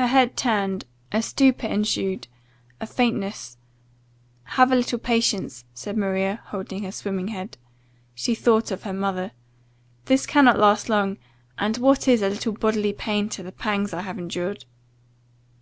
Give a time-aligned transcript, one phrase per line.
[0.00, 2.26] Her head turned; a stupor ensued;
[2.80, 3.58] a faintness
[4.44, 7.58] 'Have a little patience,' said Maria, holding her swimming head
[8.14, 9.32] (she thought of her mother),
[10.06, 11.18] 'this cannot last long;
[11.58, 14.64] and what is a little bodily pain to the pangs I have endured?